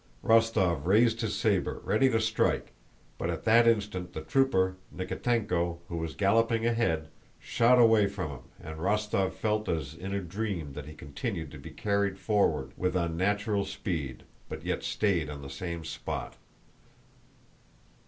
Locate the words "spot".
15.85-16.35